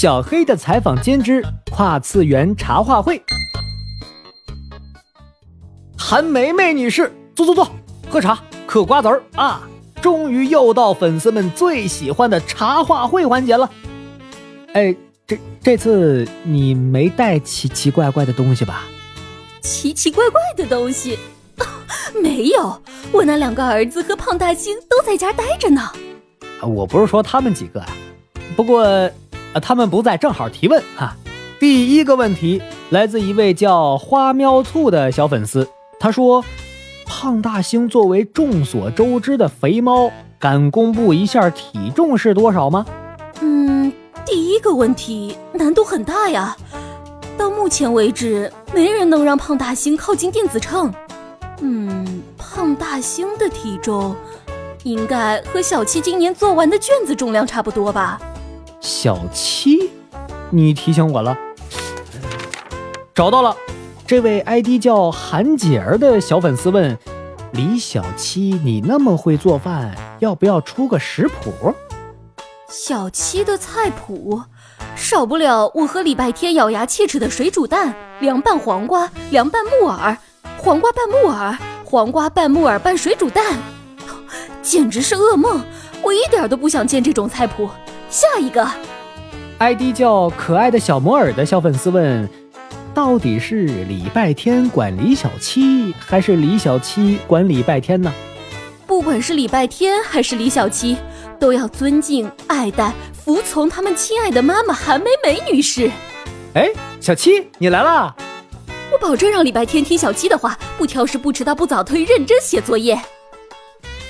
[0.00, 3.20] 小黑的采访兼职跨次元茶话会。
[5.98, 7.68] 韩梅梅女士，坐坐坐，
[8.08, 9.68] 喝茶，嗑瓜子儿啊！
[10.00, 13.68] 终于又到粉丝们最喜欢的茶话会环节了。
[14.72, 14.94] 哎，
[15.26, 18.84] 这这次你没带奇奇怪怪的东西吧？
[19.62, 21.18] 奇奇怪怪的东西？
[22.22, 22.80] 没有，
[23.10, 25.90] 我那两个儿子和胖大星都在家待着呢。
[26.62, 27.88] 我不是说他们几个啊，
[28.54, 29.10] 不过，
[29.54, 31.16] 啊，他们不在，正好提问哈。
[31.58, 36.44] 第一个问题来自一位叫花喵醋的小粉丝，他说
[37.04, 42.86] ：“胖大星作为众所周知的肥猫，敢公布一下体重是多少吗？”
[43.40, 43.92] 嗯，
[44.24, 46.56] 第一个问题难度很大呀。
[47.36, 50.92] 到目前为止，没人能让胖大星靠近电子秤。
[51.60, 54.14] 嗯，胖大星的体重。
[54.84, 58.18] 应该和小七今年做完的卷子重量差不多吧？
[58.88, 59.90] 小七，
[60.48, 61.36] 你提醒我了，
[63.14, 63.54] 找到了，
[64.06, 66.98] 这位 ID 叫韩姐儿的小粉丝问：
[67.52, 71.74] 李小七，你那么会做饭，要不要出个食谱？
[72.70, 74.40] 小七的菜谱，
[74.96, 80.16] 少不了我和礼拜天咬牙切齿的水煮蛋、凉拌黄瓜、凉拌木耳、
[80.56, 83.58] 黄瓜拌木耳、黄瓜拌木耳拌水煮蛋。
[84.62, 85.62] 简直是噩梦！
[86.02, 87.68] 我一点都不想见这种菜谱。
[88.10, 88.66] 下一个
[89.58, 92.28] ，ID 叫可爱的小摩尔的小粉丝问：
[92.94, 98.10] 到底是礼拜天管李小七，还是李小七管礼拜天呢？
[98.86, 100.96] 不管是礼拜天还是李小七，
[101.38, 105.90] 都要尊敬、爱戴、服从他们亲爱的妈妈韩梅梅女士。
[106.54, 108.16] 哎，小七，你来啦！
[108.90, 112.98] 我保证让礼拜天听小七的话，不挑食、不迟到、不早退，认真写作业。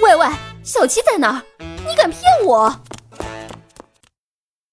[0.00, 0.26] 喂喂，
[0.62, 1.42] 小七在哪儿？
[1.86, 2.74] 你敢骗我？